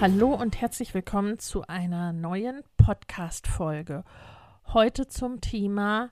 [0.00, 4.02] Hallo und herzlich willkommen zu einer neuen Podcast-Folge.
[4.68, 6.08] Heute zum Thema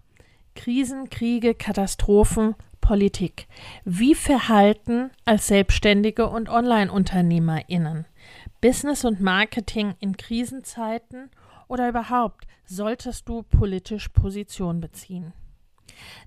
[0.54, 3.48] Krisen, Kriege, Katastrophen, Politik.
[3.86, 8.04] Wie verhalten als Selbstständige und Online-UnternehmerInnen?
[8.60, 11.30] Business und Marketing in Krisenzeiten
[11.66, 15.32] oder überhaupt solltest du politisch Position beziehen?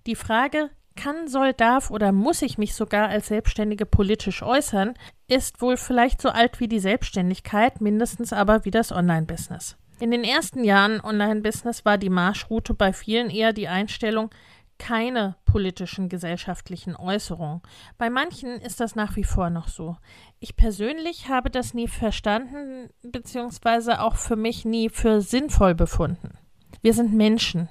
[0.07, 4.93] Die Frage, kann, soll, darf oder muss ich mich sogar als Selbstständige politisch äußern,
[5.27, 9.77] ist wohl vielleicht so alt wie die Selbstständigkeit, mindestens aber wie das Online-Business.
[9.99, 14.31] In den ersten Jahren Online-Business war die Marschroute bei vielen eher die Einstellung,
[14.79, 17.61] keine politischen gesellschaftlichen Äußerungen.
[17.99, 19.95] Bei manchen ist das nach wie vor noch so.
[20.39, 26.35] Ich persönlich habe das nie verstanden, beziehungsweise auch für mich nie für sinnvoll befunden.
[26.81, 27.69] Wir sind Menschen.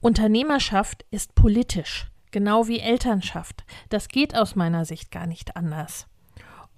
[0.00, 3.64] Unternehmerschaft ist politisch, genau wie Elternschaft.
[3.88, 6.06] Das geht aus meiner Sicht gar nicht anders.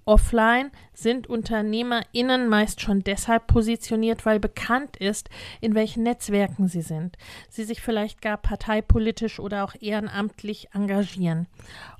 [0.05, 5.29] Offline sind UnternehmerInnen meist schon deshalb positioniert, weil bekannt ist,
[5.61, 7.17] in welchen Netzwerken sie sind,
[7.49, 11.47] sie sich vielleicht gar parteipolitisch oder auch ehrenamtlich engagieren.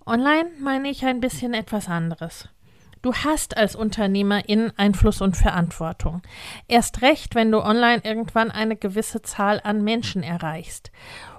[0.06, 2.50] Online meine ich ein bisschen etwas anderes.
[3.02, 6.22] Du hast als Unternehmerin Einfluss und Verantwortung.
[6.70, 10.90] Erst recht, wenn du online irgendwann eine gewisse Zahl an Menschen erreichst.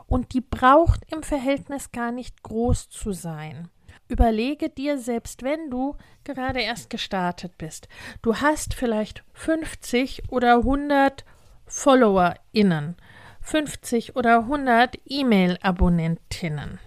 [0.06, 3.68] Und die braucht im Verhältnis gar nicht groß zu sein.
[4.08, 7.88] Überlege dir, selbst wenn du gerade erst gestartet bist,
[8.22, 11.24] du hast vielleicht 50 oder 100
[11.66, 12.96] FollowerInnen,
[13.40, 16.78] 50 oder 100 E-Mail-Abonnentinnen.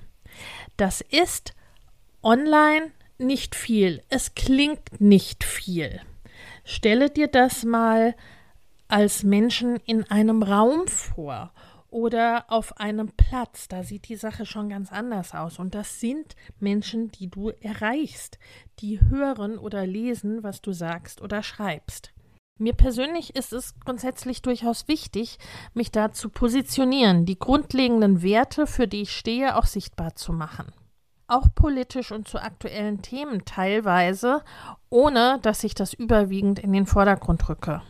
[0.77, 1.53] Das ist
[2.21, 4.03] online nicht viel.
[4.09, 6.01] Es klingt nicht viel.
[6.63, 8.15] Stelle dir das mal
[8.87, 11.51] als Menschen in einem Raum vor
[11.89, 13.67] oder auf einem Platz.
[13.67, 15.59] Da sieht die Sache schon ganz anders aus.
[15.59, 18.39] Und das sind Menschen, die du erreichst,
[18.79, 22.13] die hören oder lesen, was du sagst oder schreibst.
[22.59, 25.37] Mir persönlich ist es grundsätzlich durchaus wichtig,
[25.73, 30.71] mich da zu positionieren, die grundlegenden Werte, für die ich stehe, auch sichtbar zu machen.
[31.27, 34.43] Auch politisch und zu aktuellen Themen teilweise,
[34.89, 37.83] ohne dass ich das überwiegend in den Vordergrund rücke.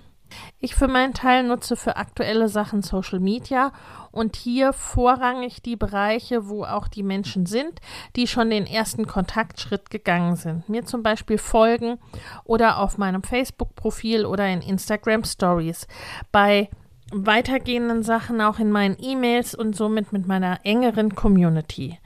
[0.59, 3.71] Ich für meinen Teil nutze für aktuelle Sachen Social Media
[4.11, 7.79] und hier vorrangig die Bereiche, wo auch die Menschen sind,
[8.15, 10.67] die schon den ersten Kontaktschritt gegangen sind.
[10.69, 11.99] Mir zum Beispiel folgen
[12.43, 15.87] oder auf meinem Facebook-Profil oder in Instagram Stories.
[16.31, 16.69] Bei
[17.11, 21.99] weitergehenden Sachen auch in meinen E-Mails und somit mit meiner engeren Community.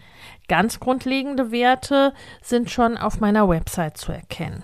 [0.48, 4.64] Ganz grundlegende Werte sind schon auf meiner Website zu erkennen.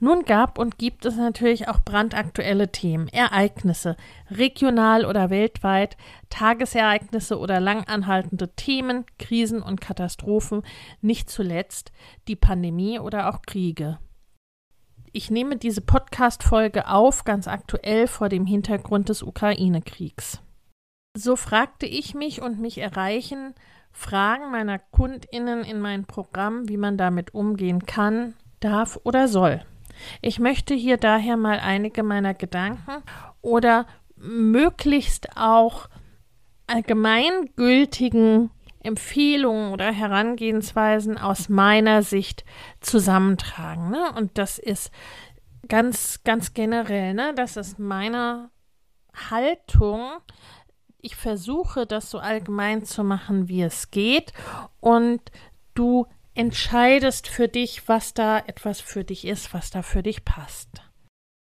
[0.00, 3.96] Nun gab und gibt es natürlich auch brandaktuelle Themen, Ereignisse,
[4.30, 5.96] regional oder weltweit,
[6.30, 10.62] Tagesereignisse oder langanhaltende Themen, Krisen und Katastrophen,
[11.00, 11.90] nicht zuletzt
[12.28, 13.98] die Pandemie oder auch Kriege.
[15.12, 20.40] Ich nehme diese Podcast-Folge auf, ganz aktuell vor dem Hintergrund des Ukraine-Kriegs.
[21.16, 23.54] So fragte ich mich und mich erreichen
[23.90, 29.64] Fragen meiner KundInnen in mein Programm, wie man damit umgehen kann, darf oder soll.
[30.20, 33.02] Ich möchte hier daher mal einige meiner Gedanken
[33.40, 33.86] oder
[34.16, 35.88] möglichst auch
[36.66, 38.50] allgemeingültigen
[38.82, 42.44] Empfehlungen oder Herangehensweisen aus meiner Sicht
[42.80, 43.90] zusammentragen.
[43.90, 44.12] Ne?
[44.16, 44.90] Und das ist
[45.68, 47.32] ganz, ganz generell, ne?
[47.34, 48.50] das ist meine
[49.30, 50.10] Haltung.
[51.00, 54.32] Ich versuche das so allgemein zu machen, wie es geht.
[54.80, 55.20] Und
[55.74, 56.06] du
[56.38, 60.68] entscheidest für dich, was da etwas für dich ist, was da für dich passt.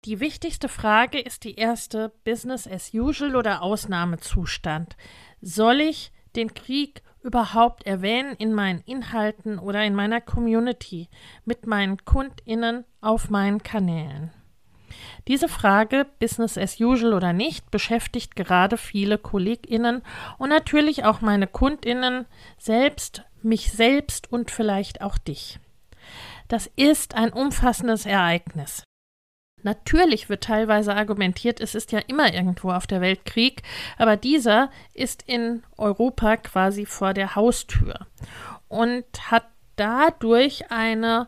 [0.06, 4.96] Die wichtigste Frage ist die erste Business as usual oder Ausnahmezustand.
[5.42, 11.10] Soll ich den Krieg überhaupt erwähnen in meinen Inhalten oder in meiner Community
[11.46, 14.32] mit meinen Kundinnen auf meinen Kanälen?
[15.28, 20.04] Diese Frage, Business as usual oder nicht, beschäftigt gerade viele Kolleginnen
[20.38, 22.28] und natürlich auch meine Kundinnen
[22.60, 25.60] selbst, mich selbst und vielleicht auch dich.
[26.48, 28.84] Das ist ein umfassendes Ereignis.
[29.64, 33.64] Natürlich wird teilweise argumentiert, es ist ja immer irgendwo auf der Welt Krieg,
[33.98, 38.06] aber dieser ist in Europa quasi vor der Haustür
[38.68, 41.28] und hat dadurch eine,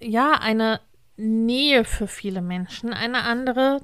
[0.00, 0.80] ja, eine
[1.16, 3.82] Nähe für viele Menschen, eine andere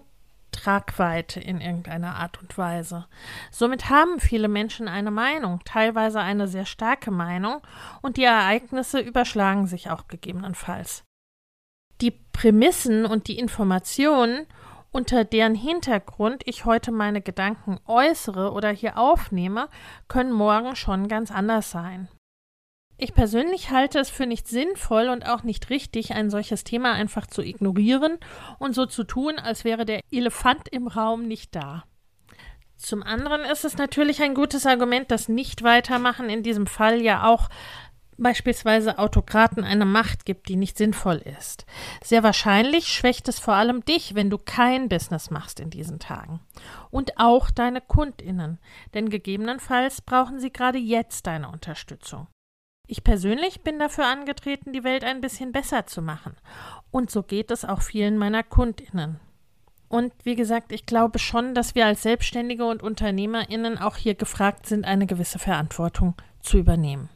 [0.51, 3.07] Tragweite in irgendeiner Art und Weise.
[3.51, 7.61] Somit haben viele Menschen eine Meinung, teilweise eine sehr starke Meinung,
[8.03, 11.05] und die Ereignisse überschlagen sich auch gegebenenfalls
[12.01, 14.47] die Prämissen und die Informationen,
[14.93, 19.69] unter deren Hintergrund ich heute meine Gedanken äußere oder hier aufnehme,
[20.09, 22.09] können morgen schon ganz anders sein.
[23.03, 27.27] Ich persönlich halte es für nicht sinnvoll und auch nicht richtig, ein solches Thema einfach
[27.27, 28.19] zu ignorieren
[28.59, 31.85] und so zu tun, als wäre der Elefant im Raum nicht da.
[32.77, 37.27] Zum anderen ist es natürlich ein gutes Argument, dass nicht weitermachen in diesem Fall ja
[37.27, 37.49] auch
[38.19, 41.65] beispielsweise Autokraten eine Macht gibt, die nicht sinnvoll ist.
[42.05, 46.41] Sehr wahrscheinlich schwächt es vor allem dich, wenn du kein Business machst in diesen Tagen.
[46.91, 48.59] Und auch deine Kundinnen,
[48.93, 52.27] denn gegebenenfalls brauchen sie gerade jetzt deine Unterstützung.
[52.91, 56.35] Ich persönlich bin dafür angetreten, die Welt ein bisschen besser zu machen.
[56.91, 59.21] Und so geht es auch vielen meiner Kundinnen.
[59.89, 64.67] Und wie gesagt, ich glaube schon, dass wir als Selbstständige und Unternehmerinnen auch hier gefragt
[64.67, 67.09] sind, eine gewisse Verantwortung zu übernehmen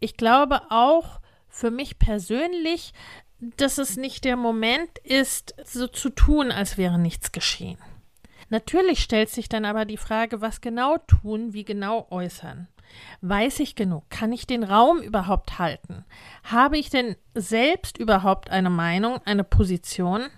[0.00, 2.92] ich glaube auch für mich persönlich,
[3.38, 7.78] dass es nicht der Moment ist, so zu tun, als wäre nichts geschehen.
[8.48, 12.66] Natürlich stellt sich dann aber die Frage, was genau tun, wie genau äußern.
[13.20, 14.08] Weiß ich genug?
[14.10, 16.04] Kann ich den Raum überhaupt halten?
[16.44, 20.28] Habe ich denn selbst überhaupt eine Meinung, eine Position?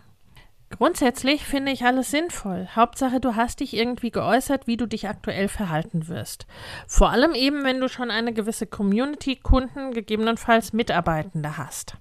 [0.71, 2.67] Grundsätzlich finde ich alles sinnvoll.
[2.75, 6.47] Hauptsache, du hast dich irgendwie geäußert, wie du dich aktuell verhalten wirst.
[6.87, 11.99] Vor allem eben, wenn du schon eine gewisse Community, Kunden, gegebenenfalls Mitarbeitende hast.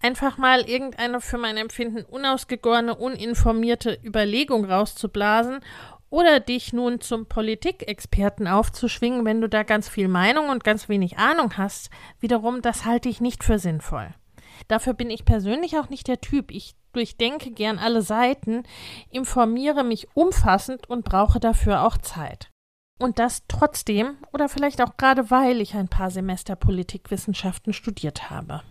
[0.00, 5.60] Einfach mal irgendeine für mein Empfinden unausgegorene, uninformierte Überlegung rauszublasen
[6.10, 11.18] oder dich nun zum Politikexperten aufzuschwingen, wenn du da ganz viel Meinung und ganz wenig
[11.18, 14.14] Ahnung hast, wiederum, das halte ich nicht für sinnvoll.
[14.68, 16.50] Dafür bin ich persönlich auch nicht der Typ.
[16.50, 18.62] Ich durchdenke gern alle Seiten,
[19.10, 22.50] informiere mich umfassend und brauche dafür auch Zeit.
[22.98, 28.62] Und das trotzdem oder vielleicht auch gerade weil ich ein paar Semester Politikwissenschaften studiert habe.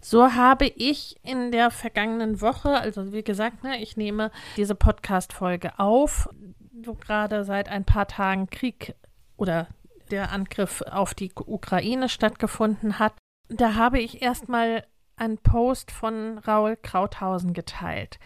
[0.00, 5.78] So habe ich in der vergangenen Woche, also wie gesagt, ne, ich nehme diese Podcast-Folge
[5.78, 6.28] auf,
[6.72, 8.94] wo gerade seit ein paar Tagen Krieg
[9.36, 9.68] oder
[10.10, 13.12] der Angriff auf die Ukraine stattgefunden hat.
[13.48, 14.84] Da habe ich erstmal
[15.16, 18.18] einen Post von Raul Krauthausen geteilt.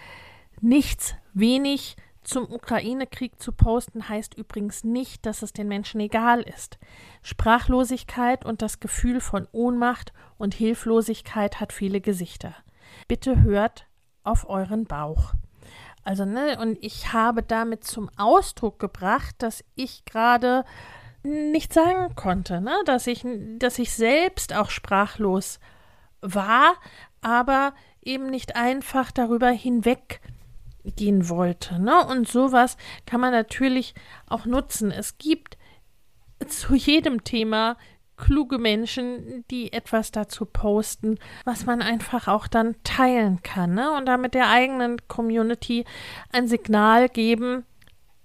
[0.61, 6.79] Nichts wenig zum Ukraine-Krieg zu posten heißt übrigens nicht, dass es den Menschen egal ist.
[7.23, 12.55] Sprachlosigkeit und das Gefühl von Ohnmacht und Hilflosigkeit hat viele Gesichter.
[13.09, 13.87] Bitte hört
[14.23, 15.35] auf euren Bauch.
[16.03, 20.65] Also, ne, und ich habe damit zum Ausdruck gebracht, dass ich gerade
[21.23, 23.25] nicht sagen konnte, ne, dass ich,
[23.59, 25.59] dass ich selbst auch sprachlos
[26.21, 26.75] war,
[27.23, 29.49] aber eben nicht einfach darüber
[30.85, 31.81] hinweggehen wollte.
[31.81, 32.07] Ne?
[32.07, 32.77] Und sowas
[33.07, 33.95] kann man natürlich
[34.29, 34.91] auch nutzen.
[34.91, 35.57] Es gibt
[36.47, 37.77] zu jedem Thema
[38.17, 43.91] kluge Menschen, die etwas dazu posten, was man einfach auch dann teilen kann ne?
[43.97, 45.85] und damit der eigenen Community
[46.33, 47.65] ein Signal geben,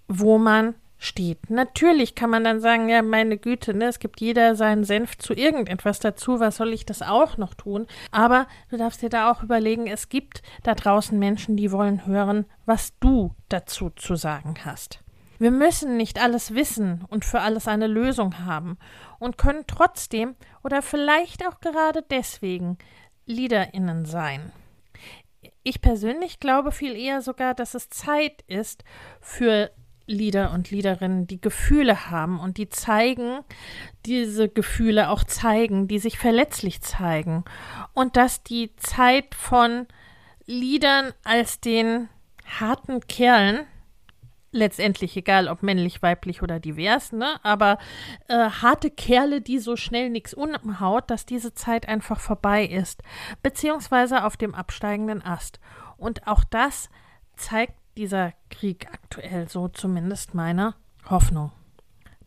[0.08, 1.50] wo man steht.
[1.50, 5.34] Natürlich kann man dann sagen, ja, meine Güte, ne, es gibt jeder seinen Senf zu
[5.34, 7.88] irgendetwas dazu, was soll ich das auch noch tun?
[8.12, 12.46] Aber du darfst dir da auch überlegen, es gibt da draußen Menschen, die wollen hören,
[12.66, 15.00] was du dazu zu sagen hast.
[15.40, 18.78] Wir müssen nicht alles wissen und für alles eine Lösung haben
[19.20, 22.78] und können trotzdem oder vielleicht auch gerade deswegen
[23.26, 24.52] Leaderinnen sein.
[25.64, 28.84] Ich persönlich glaube viel eher sogar, dass es Zeit ist
[29.22, 29.72] für
[30.10, 33.42] Lieder und Liederinnen, die Gefühle haben und die zeigen,
[34.06, 37.46] diese Gefühle auch zeigen, die sich verletzlich zeigen.
[37.94, 39.86] Und dass die Zeit von
[40.46, 42.10] Liedern als den
[42.60, 43.68] harten Kerlen,
[44.52, 47.78] letztendlich egal ob männlich, weiblich oder divers, ne, aber
[48.28, 53.04] äh, harte Kerle, die so schnell nichts umhaut, dass diese Zeit einfach vorbei ist,
[53.44, 55.60] beziehungsweise auf dem absteigenden Ast.
[55.98, 56.90] Und auch das
[57.36, 60.74] zeigt dieser Krieg aktuell, so zumindest meine
[61.10, 61.52] Hoffnung.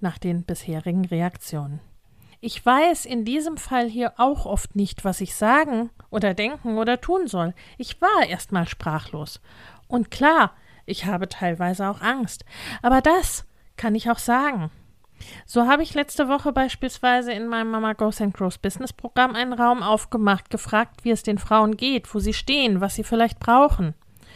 [0.00, 1.80] nach den bisherigen Reaktionen.
[2.40, 7.00] Ich weiß in diesem Fall hier auch oft nicht, was ich sagen oder denken oder
[7.00, 7.54] tun soll.
[7.78, 9.40] Ich war erstmal sprachlos.
[9.86, 10.52] Und klar,
[10.86, 12.44] ich habe teilweise auch Angst.
[12.82, 14.72] Aber das kann ich auch sagen.
[15.46, 19.52] So habe ich letzte Woche beispielsweise in meinem Mama Goes and Grows Business Programm einen
[19.52, 23.94] Raum aufgemacht, gefragt, wie es den Frauen geht, wo sie stehen, was sie vielleicht brauchen.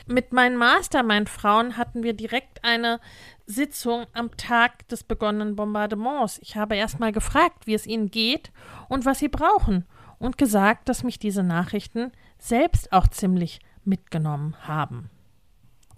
[0.09, 3.01] Mit meinen Mastermind-Frauen hatten wir direkt eine
[3.45, 6.39] Sitzung am Tag des begonnenen Bombardements.
[6.43, 8.53] Ich habe erstmal gefragt, wie es ihnen geht
[8.89, 9.85] und was sie brauchen
[10.21, 15.11] und gesagt, dass mich diese Nachrichten selbst auch ziemlich mitgenommen haben.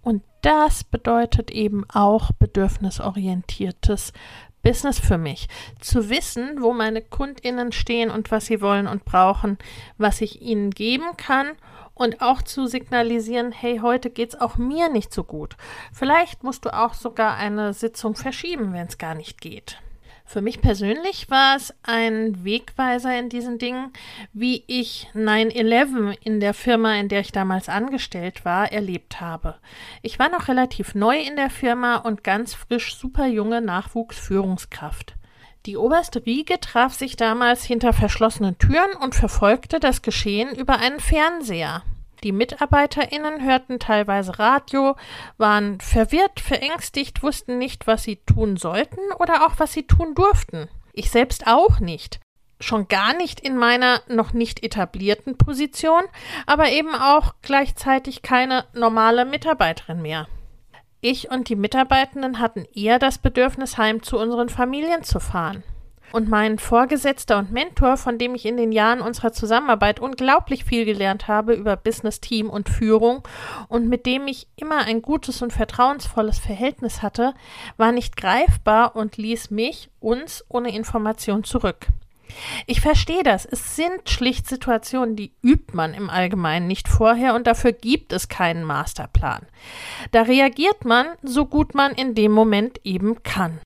[0.00, 4.15] Und das bedeutet eben auch bedürfnisorientiertes
[4.62, 5.49] Business für mich.
[5.81, 9.59] Zu wissen, wo meine KundInnen stehen und was sie wollen und brauchen,
[9.99, 11.49] was ich ihnen geben kann
[11.99, 15.57] und auch zu signalisieren, hey, heute geht's auch mir nicht so gut.
[15.93, 19.78] Vielleicht musst du auch sogar eine Sitzung verschieben, wenn es gar nicht geht.
[20.25, 23.95] Für mich persönlich war es ein Wegweiser in diesen Dingen,
[24.35, 29.55] wie ich 9-11 in der Firma, in der ich damals angestellt war, erlebt habe.
[30.02, 35.18] Ich war noch relativ neu in der Firma und ganz frisch super junge Nachwuchsführungskraft.
[35.69, 40.99] Die oberste Riege traf sich damals hinter verschlossenen Türen und verfolgte das Geschehen über einen
[40.99, 41.83] Fernseher.
[42.25, 44.97] Die MitarbeiterInnen hörten teilweise Radio,
[45.37, 50.71] waren verwirrt, verängstigt, wussten nicht, was sie tun sollten oder auch was sie tun durften.
[50.95, 52.19] Ich selbst auch nicht.
[52.61, 56.05] Schon gar nicht in meiner noch nicht etablierten Position,
[56.47, 60.29] aber eben auch gleichzeitig keine normale Mitarbeiterin mehr.
[61.00, 65.62] Ich und die Mitarbeitenden hatten eher das Bedürfnis, heim zu unseren Familien zu fahren.
[66.11, 70.85] Und mein Vorgesetzter und Mentor, von dem ich in den Jahren unserer Zusammenarbeit unglaublich viel
[70.85, 73.23] gelernt habe über Business Team und Führung
[73.69, 77.35] und mit dem ich immer ein gutes und vertrauensvolles Verhältnis hatte,
[77.76, 81.87] war nicht greifbar und ließ mich, uns, ohne Information zurück.
[82.67, 83.47] Ich verstehe das.
[83.47, 88.29] Es sind schlicht Situationen, die übt man im Allgemeinen nicht vorher und dafür gibt es
[88.29, 89.47] keinen Masterplan.
[90.13, 93.61] Da reagiert man, so gut man in dem Moment eben kann.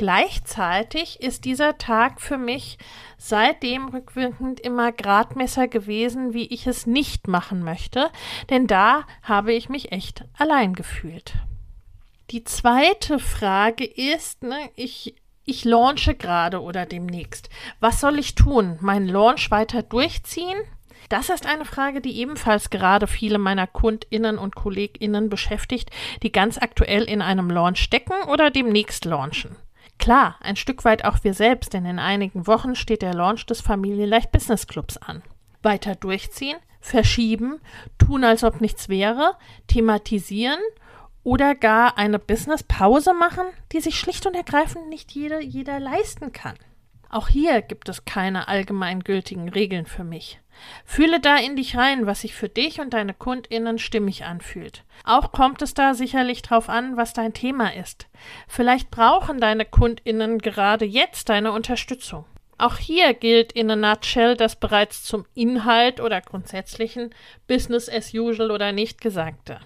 [0.00, 2.78] Gleichzeitig ist dieser Tag für mich
[3.18, 8.10] seitdem rückwirkend immer Gradmesser gewesen, wie ich es nicht machen möchte,
[8.48, 11.34] denn da habe ich mich echt allein gefühlt.
[12.30, 17.50] Die zweite Frage ist, ne, ich, ich launche gerade oder demnächst.
[17.80, 18.78] Was soll ich tun?
[18.80, 20.58] Meinen Launch weiter durchziehen?
[21.08, 25.90] Das ist eine Frage, die ebenfalls gerade viele meiner KundInnen und KollegInnen beschäftigt,
[26.22, 29.56] die ganz aktuell in einem Launch stecken oder demnächst launchen.
[29.98, 33.60] Klar, ein Stück weit auch wir selbst, denn in einigen Wochen steht der Launch des
[33.60, 35.22] Familienleicht Business Clubs an.
[35.62, 37.60] Weiter durchziehen, verschieben,
[37.98, 40.60] tun, als ob nichts wäre, thematisieren
[41.22, 46.56] oder gar eine Business-Pause machen, die sich schlicht und ergreifend nicht jeder, jeder leisten kann.
[47.10, 50.40] Auch hier gibt es keine allgemeingültigen Regeln für mich.
[50.84, 54.84] Fühle da in dich rein, was sich für dich und deine KundInnen stimmig anfühlt.
[55.04, 58.06] Auch kommt es da sicherlich drauf an, was dein Thema ist.
[58.46, 62.26] Vielleicht brauchen deine KundInnen gerade jetzt deine Unterstützung.
[62.58, 67.12] Auch hier gilt in a nutshell das bereits zum Inhalt oder grundsätzlichen
[67.48, 69.60] Business as usual oder nicht Gesagte.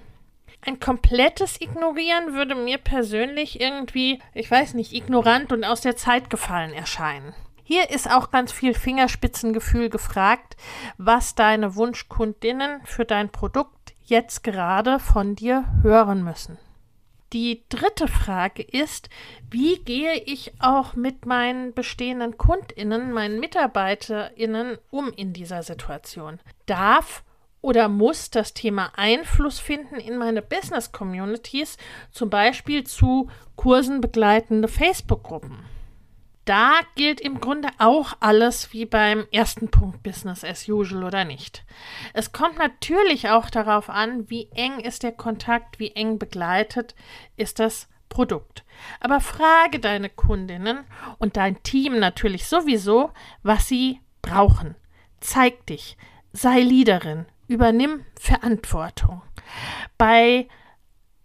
[0.67, 6.31] Ein komplettes Ignorieren würde mir persönlich irgendwie, ich weiß nicht, ignorant und aus der Zeit
[6.31, 7.35] gefallen erscheinen.
[7.63, 10.57] Hier ist auch ganz viel Fingerspitzengefühl gefragt,
[10.97, 16.59] was deine Wunschkundinnen für dein Produkt jetzt gerade von dir hören müssen.
[17.35, 19.11] Die dritte Frage ist,
[19.51, 26.39] wie gehe ich auch mit meinen bestehenden Kundinnen, meinen Mitarbeiterinnen um in dieser Situation?
[26.67, 27.23] Darf
[27.65, 31.79] oder muss das Thema Einfluss finden in meine Business Communities,
[32.11, 35.65] zum Beispiel zu Kursen begleitende Facebook-Gruppen.
[36.45, 41.65] Da gilt im Grunde auch alles wie beim ersten Punkt Business as usual oder nicht.
[42.13, 46.95] Es kommt natürlich auch darauf an, wie eng ist der Kontakt, wie eng begleitet
[47.39, 48.63] ist das Produkt.
[49.01, 50.85] Aber frage deine Kundinnen
[51.17, 53.11] und dein Team natürlich sowieso,
[53.43, 54.75] was sie brauchen.
[55.21, 55.97] Zeig dich,
[56.35, 59.23] sei Leaderin, Übernimm Verantwortung.
[59.99, 60.49] Bei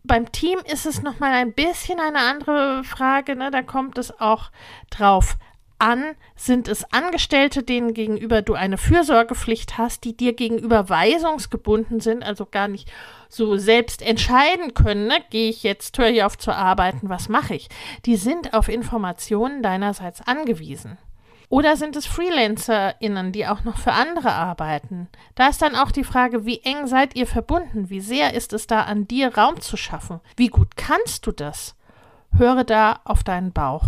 [0.03, 3.51] beim Team ist es nochmal ein bisschen eine andere Frage, ne?
[3.51, 4.49] da kommt es auch
[4.89, 5.37] drauf
[5.77, 12.23] an, sind es Angestellte, denen gegenüber du eine Fürsorgepflicht hast, die dir gegenüber weisungsgebunden sind,
[12.23, 12.91] also gar nicht
[13.29, 15.17] so selbst entscheiden können, ne?
[15.29, 17.69] gehe ich jetzt, höre ich auf zu arbeiten, was mache ich?
[18.05, 20.97] Die sind auf Informationen deinerseits angewiesen.
[21.49, 25.09] Oder sind es FreelancerInnen, die auch noch für andere arbeiten?
[25.33, 27.89] Da ist dann auch die Frage, wie eng seid ihr verbunden?
[27.89, 30.19] Wie sehr ist es da an dir, Raum zu schaffen?
[30.37, 31.75] Wie gut kannst du das?
[32.37, 33.85] Höre da auf deinen Bauch.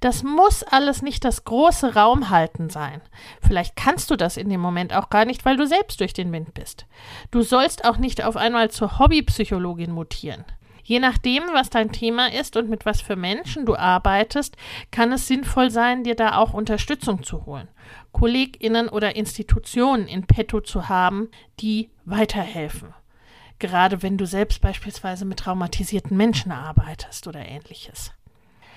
[0.00, 3.00] Das muss alles nicht das große Raumhalten sein.
[3.40, 6.32] Vielleicht kannst du das in dem Moment auch gar nicht, weil du selbst durch den
[6.32, 6.86] Wind bist.
[7.30, 10.44] Du sollst auch nicht auf einmal zur Hobbypsychologin mutieren.
[10.84, 14.56] Je nachdem, was dein Thema ist und mit was für Menschen du arbeitest,
[14.90, 17.68] kann es sinnvoll sein, dir da auch Unterstützung zu holen.
[18.12, 21.28] KollegInnen oder Institutionen in petto zu haben,
[21.60, 22.94] die weiterhelfen.
[23.58, 28.12] Gerade wenn du selbst beispielsweise mit traumatisierten Menschen arbeitest oder ähnliches.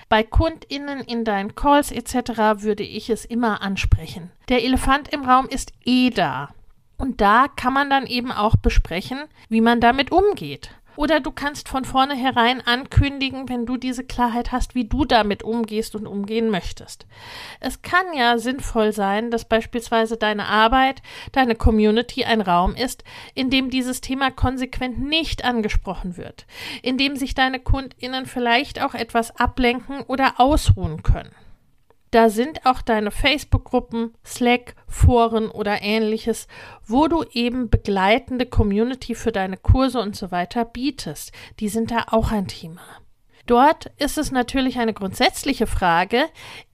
[0.08, 2.62] Bei KundInnen in deinen Calls etc.
[2.62, 4.30] würde ich es immer ansprechen.
[4.48, 6.50] Der Elefant im Raum ist eh da.
[6.96, 10.70] Und da kann man dann eben auch besprechen, wie man damit umgeht.
[10.96, 15.94] Oder du kannst von vornherein ankündigen, wenn du diese Klarheit hast, wie du damit umgehst
[15.94, 17.06] und umgehen möchtest.
[17.60, 23.50] Es kann ja sinnvoll sein, dass beispielsweise deine Arbeit, deine Community ein Raum ist, in
[23.50, 26.46] dem dieses Thema konsequent nicht angesprochen wird,
[26.82, 31.30] in dem sich deine Kundinnen vielleicht auch etwas ablenken oder ausruhen können.
[32.16, 36.48] Da sind auch deine Facebook-Gruppen, Slack, Foren oder ähnliches,
[36.86, 41.32] wo du eben begleitende Community für deine Kurse und so weiter bietest.
[41.60, 42.80] Die sind da auch ein Thema.
[43.44, 46.24] Dort ist es natürlich eine grundsätzliche Frage,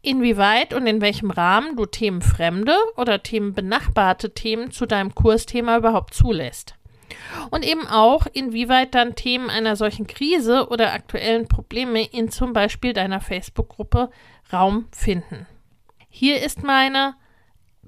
[0.00, 6.76] inwieweit und in welchem Rahmen du themenfremde oder themenbenachbarte Themen zu deinem Kursthema überhaupt zulässt.
[7.50, 12.92] Und eben auch, inwieweit dann Themen einer solchen Krise oder aktuellen Probleme in zum Beispiel
[12.92, 14.11] deiner Facebook-Gruppe
[14.52, 15.47] Raum finden.
[16.09, 17.14] Hier ist meine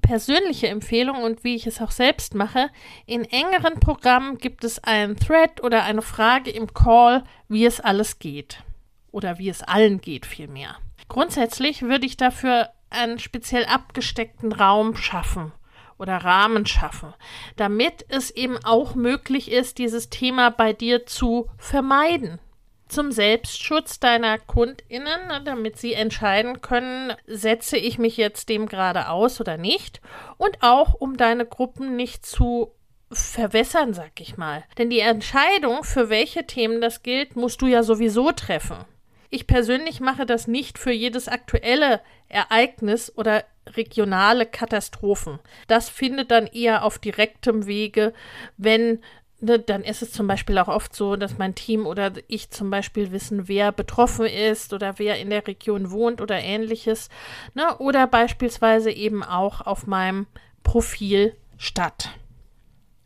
[0.01, 2.69] persönliche Empfehlung und wie ich es auch selbst mache.
[3.05, 8.19] In engeren Programmen gibt es einen Thread oder eine Frage im Call, wie es alles
[8.19, 8.63] geht.
[9.11, 10.75] Oder wie es allen geht vielmehr.
[11.07, 15.51] Grundsätzlich würde ich dafür einen speziell abgesteckten Raum schaffen
[15.97, 17.13] oder Rahmen schaffen,
[17.55, 22.39] damit es eben auch möglich ist, dieses Thema bei dir zu vermeiden
[22.87, 29.09] zum Selbstschutz deiner KundInnen, ne, damit sie entscheiden können, setze ich mich jetzt dem gerade
[29.09, 30.01] aus oder nicht.
[30.37, 32.71] Und auch, um deine Gruppen nicht zu
[33.11, 34.63] verwässern, sag ich mal.
[34.77, 38.77] Denn die Entscheidung, für welche Themen das gilt, musst du ja sowieso treffen.
[39.29, 43.43] Ich persönlich mache das nicht für jedes aktuelle Ereignis oder
[43.75, 45.39] regionale Katastrophen.
[45.67, 48.13] Das findet dann eher auf direktem Wege,
[48.57, 49.01] wenn
[49.39, 53.11] dann ist es zum Beispiel auch oft so, dass mein Team oder ich zum Beispiel
[53.11, 57.09] wissen, wer betroffen ist oder wer in der Region wohnt oder ähnliches.
[57.53, 60.27] Ne, oder beispielsweise eben auch auf meinem
[60.63, 62.09] Profil statt.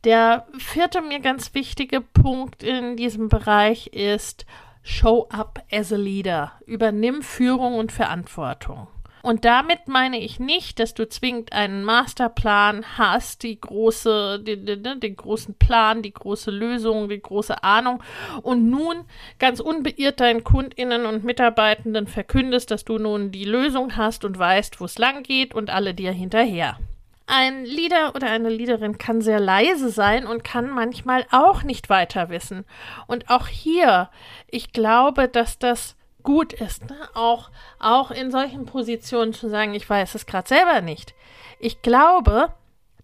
[0.06, 4.46] Der vierte mir ganz wichtige Punkt in diesem Bereich ist
[4.82, 6.54] Show up as a leader.
[6.66, 8.88] Übernimm Führung und Verantwortung.
[9.22, 15.00] Und damit meine ich nicht, dass du zwingend einen Masterplan hast, die große, den, den,
[15.00, 18.02] den, großen Plan, die große Lösung, die große Ahnung
[18.42, 19.06] und nun
[19.38, 24.80] ganz unbeirrt deinen KundInnen und Mitarbeitenden verkündest, dass du nun die Lösung hast und weißt,
[24.80, 26.78] wo es lang geht und alle dir hinterher.
[27.32, 32.30] Ein Leader oder eine Leaderin kann sehr leise sein und kann manchmal auch nicht weiter
[32.30, 32.66] wissen.
[33.06, 34.10] Und auch hier,
[34.48, 36.98] ich glaube, dass das gut ist, ne?
[37.14, 41.14] auch, auch in solchen Positionen zu sagen, ich weiß es gerade selber nicht.
[41.60, 42.54] Ich glaube,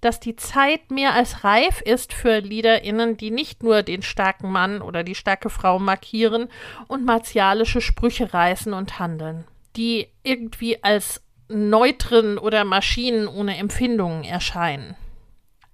[0.02, 4.82] dass die Zeit mehr als reif ist für LeaderInnen, die nicht nur den starken Mann
[4.82, 6.50] oder die starke Frau markieren
[6.88, 14.96] und martialische Sprüche reißen und handeln, die irgendwie als Neutren oder Maschinen ohne Empfindungen erscheinen.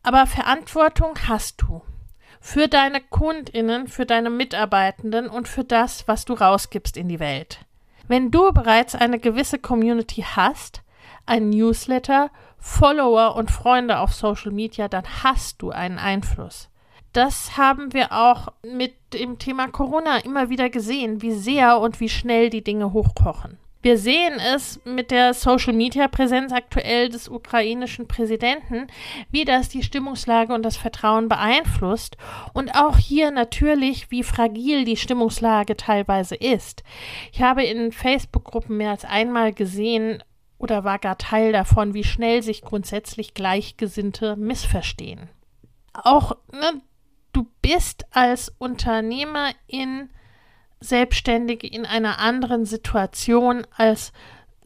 [0.04, 1.82] Aber Verantwortung hast du
[2.42, 7.60] für deine Kundinnen, für deine Mitarbeitenden und für das, was du rausgibst in die Welt.
[8.08, 10.82] Wenn du bereits eine gewisse Community hast,
[11.28, 16.70] ein Newsletter, Follower und Freunde auf Social Media, dann hast du einen Einfluss.
[17.14, 22.10] Das haben wir auch mit dem Thema Corona immer wieder gesehen, wie sehr und wie
[22.10, 23.58] schnell die Dinge hochkochen.
[23.82, 28.88] Wir sehen es mit der Social-Media-Präsenz aktuell des ukrainischen Präsidenten,
[29.32, 32.16] wie das die Stimmungslage und das Vertrauen beeinflusst
[32.54, 36.84] und auch hier natürlich, wie fragil die Stimmungslage teilweise ist.
[37.32, 40.24] Ich habe in Facebook-Gruppen mehr als einmal gesehen
[40.60, 45.28] oder war gar Teil davon, wie schnell sich grundsätzlich Gleichgesinnte missverstehen.
[45.94, 46.82] Auch ne,
[47.34, 50.12] du bist als Unternehmerin
[50.82, 54.12] Selbstständige in einer anderen Situation als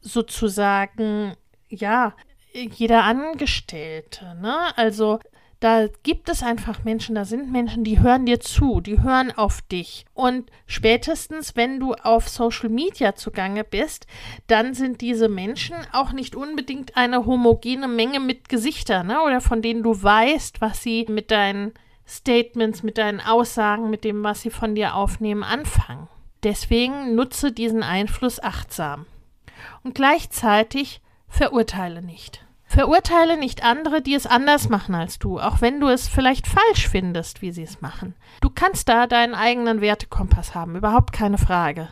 [0.01, 1.35] sozusagen,
[1.69, 2.13] ja,
[2.53, 4.35] jeder Angestellte.
[4.41, 4.55] Ne?
[4.77, 5.19] Also
[5.59, 9.61] da gibt es einfach Menschen, da sind Menschen, die hören dir zu, die hören auf
[9.61, 10.05] dich.
[10.13, 14.05] Und spätestens, wenn du auf Social Media zugange bist,
[14.47, 19.21] dann sind diese Menschen auch nicht unbedingt eine homogene Menge mit Gesichtern, ne?
[19.21, 21.73] oder von denen du weißt, was sie mit deinen
[22.07, 26.07] Statements, mit deinen Aussagen, mit dem, was sie von dir aufnehmen, anfangen.
[26.43, 29.05] Deswegen nutze diesen Einfluss achtsam.
[29.83, 32.45] Und gleichzeitig verurteile nicht.
[32.67, 36.87] Verurteile nicht andere, die es anders machen als du, auch wenn du es vielleicht falsch
[36.87, 38.15] findest, wie sie es machen.
[38.41, 41.89] Du kannst da deinen eigenen Wertekompass haben, überhaupt keine Frage.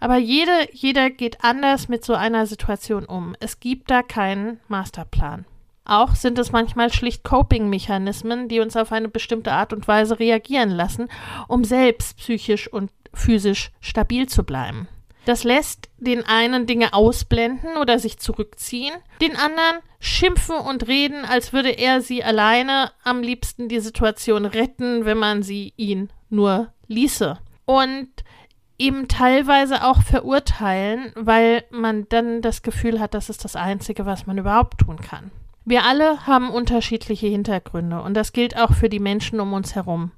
[0.00, 3.36] Aber jede, jeder geht anders mit so einer Situation um.
[3.40, 5.44] Es gibt da keinen Masterplan.
[5.88, 10.68] Auch sind es manchmal schlicht Coping-Mechanismen, die uns auf eine bestimmte Art und Weise reagieren
[10.68, 11.08] lassen,
[11.48, 14.86] um selbst psychisch und physisch stabil zu bleiben.
[15.24, 21.54] Das lässt den einen Dinge ausblenden oder sich zurückziehen, den anderen schimpfen und reden, als
[21.54, 27.38] würde er sie alleine am liebsten die Situation retten, wenn man sie ihn nur ließe.
[27.64, 28.08] Und
[28.78, 34.26] eben teilweise auch verurteilen, weil man dann das Gefühl hat, das ist das Einzige, was
[34.26, 35.30] man überhaupt tun kann.
[35.70, 40.12] Wir alle haben unterschiedliche Hintergründe und das gilt auch für die Menschen um uns herum.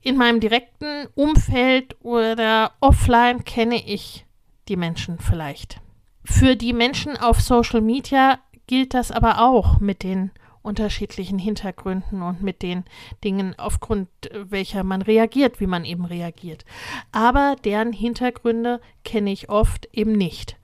[0.00, 4.26] In meinem direkten Umfeld oder offline kenne ich
[4.68, 5.80] die Menschen vielleicht.
[6.24, 12.42] Für die Menschen auf Social Media gilt das aber auch mit den unterschiedlichen Hintergründen und
[12.42, 12.82] mit den
[13.22, 16.64] Dingen, aufgrund welcher man reagiert, wie man eben reagiert.
[17.12, 20.56] Aber deren Hintergründe kenne ich oft eben nicht.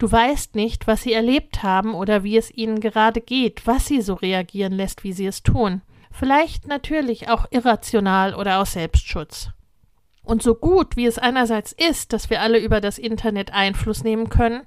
[0.00, 4.00] Du weißt nicht, was sie erlebt haben oder wie es ihnen gerade geht, was sie
[4.00, 5.82] so reagieren lässt, wie sie es tun.
[6.10, 9.50] Vielleicht natürlich auch irrational oder aus Selbstschutz.
[10.22, 14.30] Und so gut, wie es einerseits ist, dass wir alle über das Internet Einfluss nehmen
[14.30, 14.62] können,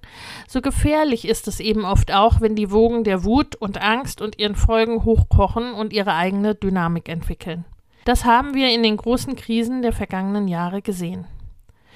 [0.48, 4.38] so gefährlich ist es eben oft auch, wenn die Wogen der Wut und Angst und
[4.38, 7.65] ihren Folgen hochkochen und ihre eigene Dynamik entwickeln.
[8.06, 11.26] Das haben wir in den großen Krisen der vergangenen Jahre gesehen.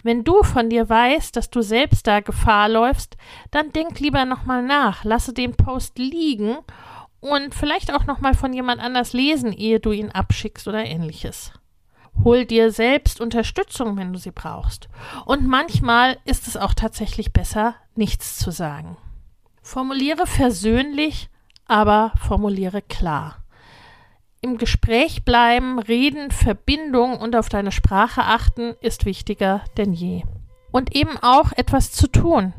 [0.03, 3.17] Wenn du von dir weißt, dass du selbst da Gefahr läufst,
[3.51, 6.57] dann denk lieber nochmal nach, lasse den Post liegen
[7.19, 11.51] und vielleicht auch nochmal von jemand anders lesen, ehe du ihn abschickst oder ähnliches.
[12.23, 14.89] Hol dir selbst Unterstützung, wenn du sie brauchst.
[15.25, 18.97] Und manchmal ist es auch tatsächlich besser, nichts zu sagen.
[19.61, 21.29] Formuliere versöhnlich,
[21.67, 23.43] aber formuliere klar
[24.41, 30.23] im Gespräch bleiben, reden, Verbindung und auf deine Sprache achten ist wichtiger denn je.
[30.71, 32.53] Und eben auch etwas zu tun.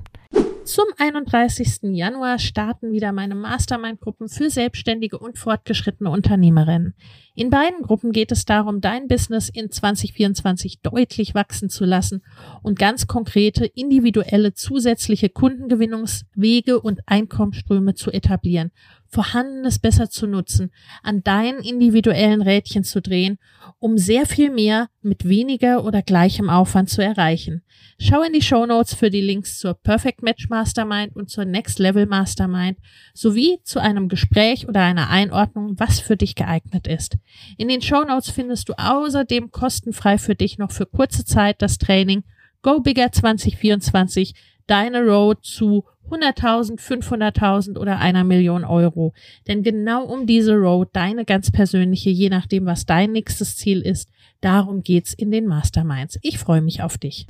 [0.64, 1.95] Zum 31.
[1.95, 6.95] Januar starten wieder meine Mastermind-Gruppen für selbstständige und fortgeschrittene Unternehmerinnen.
[7.35, 12.23] In beiden Gruppen geht es darum, dein Business in 2024 deutlich wachsen zu lassen
[12.62, 18.73] und ganz konkrete, individuelle, zusätzliche Kundengewinnungswege und Einkommensströme zu etablieren
[19.11, 20.71] Vorhandenes besser zu nutzen,
[21.03, 23.38] an deinen individuellen Rädchen zu drehen,
[23.79, 27.62] um sehr viel mehr mit weniger oder gleichem Aufwand zu erreichen.
[27.99, 31.79] Schau in die Show Notes für die Links zur Perfect Match Mastermind und zur Next
[31.79, 32.79] Level Mastermind
[33.14, 37.17] sowie zu einem Gespräch oder einer Einordnung, was für dich geeignet ist.
[37.57, 41.79] In den Show Notes findest du außerdem kostenfrei für dich noch für kurze Zeit das
[41.79, 42.25] Training
[42.62, 44.35] Go Bigger 2024,
[44.67, 49.12] deine Road zu 100.000, 500.000 oder einer Million Euro.
[49.47, 54.11] Denn genau um diese Road, deine ganz persönliche, je nachdem, was dein nächstes Ziel ist,
[54.41, 56.19] darum geht's in den Masterminds.
[56.23, 57.27] Ich freue mich auf dich.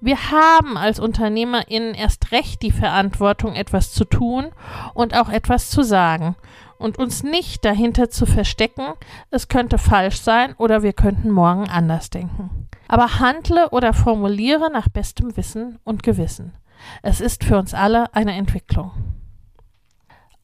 [0.00, 4.46] Wir haben als UnternehmerInnen erst recht die Verantwortung, etwas zu tun
[4.94, 6.36] und auch etwas zu sagen
[6.78, 8.94] und uns nicht dahinter zu verstecken,
[9.30, 12.68] es könnte falsch sein oder wir könnten morgen anders denken.
[12.86, 16.54] Aber handle oder formuliere nach bestem Wissen und Gewissen.
[17.02, 18.92] Es ist für uns alle eine Entwicklung.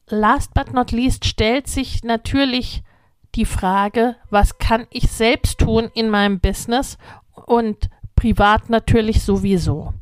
[0.07, 2.83] Last but not least stellt sich natürlich
[3.33, 6.97] die Frage, was kann ich selbst tun in meinem Business
[7.45, 9.93] und privat natürlich sowieso.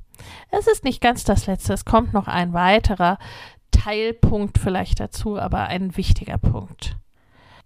[0.52, 3.17] Es ist nicht ganz das Letzte, es kommt noch ein weiterer
[3.73, 6.95] Teilpunkt vielleicht dazu, aber ein wichtiger Punkt.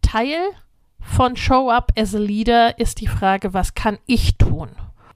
[0.02, 0.38] Teil
[1.00, 4.70] von Show Up as a Leader ist die Frage, was kann ich tun?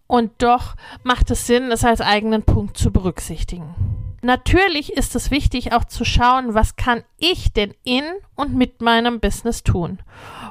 [0.08, 3.76] Und doch macht es Sinn, es als eigenen Punkt zu berücksichtigen.
[4.22, 8.04] Natürlich ist es wichtig auch zu schauen, was kann ich denn in
[8.36, 10.00] und mit meinem Business tun?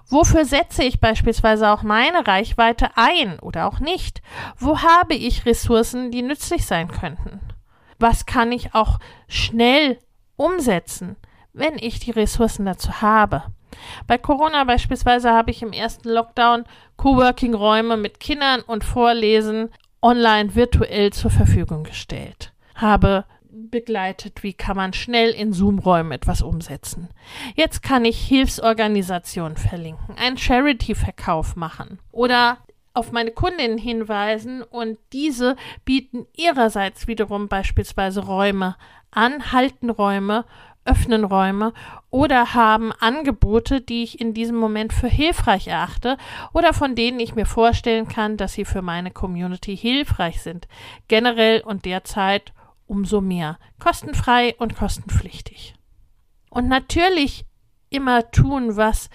[0.08, 4.22] Wofür setze ich beispielsweise auch meine Reichweite ein oder auch nicht?
[4.58, 7.40] Wo habe ich Ressourcen, die nützlich sein könnten?
[8.00, 8.98] Was kann ich auch
[9.28, 9.98] schnell
[10.40, 11.16] umsetzen,
[11.52, 13.44] wenn ich die Ressourcen dazu habe?
[14.06, 16.64] Bei Corona beispielsweise habe ich im ersten Lockdown
[16.96, 19.70] Coworking-Räume mit Kindern und Vorlesen
[20.02, 22.52] online virtuell zur Verfügung gestellt.
[22.74, 27.08] Habe begleitet, wie kann man schnell in Zoom-Räumen etwas umsetzen.
[27.54, 32.58] Jetzt kann ich Hilfsorganisationen verlinken, einen Charity-Verkauf machen oder
[32.92, 38.76] auf meine Kundinnen hinweisen und diese bieten ihrerseits wiederum beispielsweise Räume
[39.10, 40.44] an, halten Räume
[40.84, 41.72] öffnen Räume
[42.10, 46.16] oder haben Angebote, die ich in diesem Moment für hilfreich erachte
[46.52, 50.68] oder von denen ich mir vorstellen kann, dass sie für meine Community hilfreich sind,
[51.08, 52.52] generell und derzeit
[52.86, 53.58] umso mehr.
[53.78, 55.74] Kostenfrei und kostenpflichtig.
[56.48, 57.44] Und natürlich
[57.90, 59.10] immer tun, was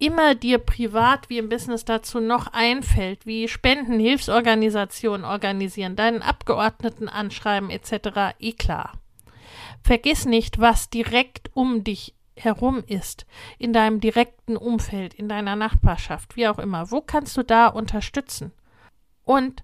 [0.00, 7.08] immer dir privat wie im Business dazu noch einfällt, wie Spenden, Hilfsorganisationen organisieren, deinen Abgeordneten
[7.08, 8.34] anschreiben etc.
[8.38, 8.94] Eh klar.
[9.82, 13.26] Vergiss nicht, was direkt um dich herum ist,
[13.58, 16.90] in deinem direkten Umfeld, in deiner Nachbarschaft, wie auch immer.
[16.90, 18.52] Wo kannst du da unterstützen?
[19.24, 19.62] Und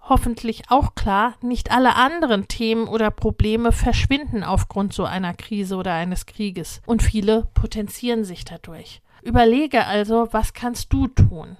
[0.00, 5.92] hoffentlich auch klar, nicht alle anderen Themen oder Probleme verschwinden aufgrund so einer Krise oder
[5.92, 9.02] eines Krieges und viele potenzieren sich dadurch.
[9.28, 11.58] Überlege also, was kannst du tun?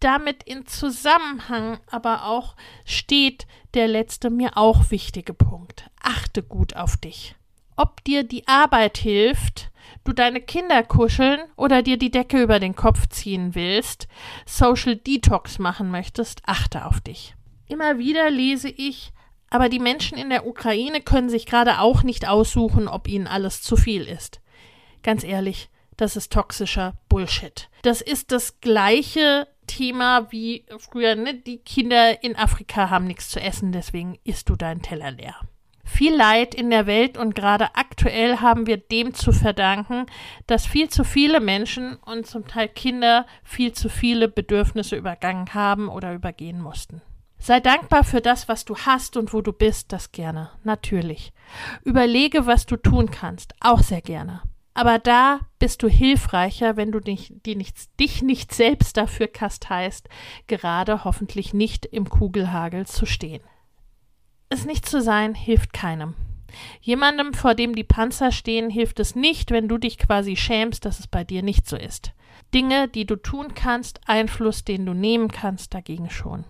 [0.00, 5.88] Damit in Zusammenhang aber auch steht der letzte mir auch wichtige Punkt.
[6.02, 7.34] Achte gut auf dich.
[7.74, 9.70] Ob dir die Arbeit hilft,
[10.04, 14.06] du deine Kinder kuscheln oder dir die Decke über den Kopf ziehen willst,
[14.44, 17.34] Social Detox machen möchtest, achte auf dich.
[17.66, 19.14] Immer wieder lese ich,
[19.48, 23.62] aber die Menschen in der Ukraine können sich gerade auch nicht aussuchen, ob ihnen alles
[23.62, 24.42] zu viel ist.
[25.02, 27.68] Ganz ehrlich, das ist toxischer Bullshit.
[27.82, 31.34] Das ist das gleiche Thema wie früher, ne?
[31.34, 35.36] Die Kinder in Afrika haben nichts zu essen, deswegen isst du deinen Teller leer.
[35.84, 40.06] Viel Leid in der Welt und gerade aktuell haben wir dem zu verdanken,
[40.46, 45.88] dass viel zu viele Menschen und zum Teil Kinder viel zu viele Bedürfnisse übergangen haben
[45.88, 47.02] oder übergehen mussten.
[47.38, 51.32] Sei dankbar für das, was du hast und wo du bist, das gerne, natürlich.
[51.84, 54.42] Überlege, was du tun kannst, auch sehr gerne.
[54.74, 60.08] Aber da bist du hilfreicher, wenn du dich, die nicht, dich nicht selbst dafür kasteist,
[60.46, 63.42] gerade hoffentlich nicht im Kugelhagel zu stehen.
[64.48, 66.14] Es nicht zu sein, hilft keinem.
[66.80, 70.98] Jemandem, vor dem die Panzer stehen, hilft es nicht, wenn du dich quasi schämst, dass
[70.98, 72.12] es bei dir nicht so ist.
[72.54, 76.44] Dinge, die du tun kannst, Einfluss, den du nehmen kannst, dagegen schon.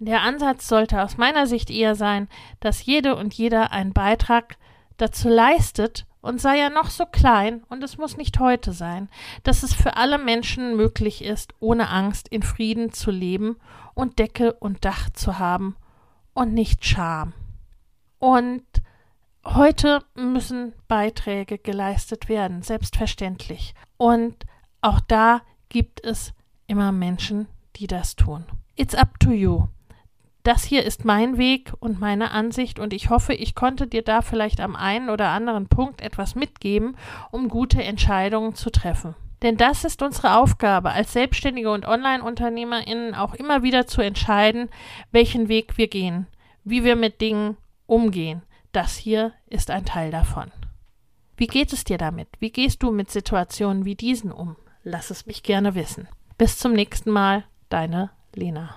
[0.00, 2.28] Der Ansatz sollte aus meiner Sicht eher sein,
[2.60, 4.56] dass jede und jeder einen Beitrag
[4.96, 9.08] dazu leistet, und sei er noch so klein, und es muss nicht heute sein,
[9.42, 13.56] dass es für alle Menschen möglich ist, ohne Angst in Frieden zu leben
[13.94, 15.76] und Decke und Dach zu haben
[16.34, 17.32] und nicht Scham.
[18.18, 18.64] Und
[19.44, 23.74] heute müssen Beiträge geleistet werden, selbstverständlich.
[23.96, 24.44] Und
[24.80, 26.32] auch da gibt es
[26.66, 28.44] immer Menschen, die das tun.
[28.76, 29.68] It's up to you
[30.48, 34.22] das hier ist mein Weg und meine Ansicht und ich hoffe, ich konnte dir da
[34.22, 36.96] vielleicht am einen oder anderen Punkt etwas mitgeben,
[37.30, 39.14] um gute Entscheidungen zu treffen.
[39.42, 44.70] Denn das ist unsere Aufgabe, als Selbstständige und Online-UnternehmerInnen auch immer wieder zu entscheiden,
[45.12, 46.26] welchen Weg wir gehen,
[46.64, 48.40] wie wir mit Dingen umgehen.
[48.72, 50.50] Das hier ist ein Teil davon.
[51.36, 52.28] Wie geht es dir damit?
[52.40, 54.56] Wie gehst du mit Situationen wie diesen um?
[54.82, 56.08] Lass es mich gerne wissen.
[56.38, 58.76] Bis zum nächsten Mal, deine Lena.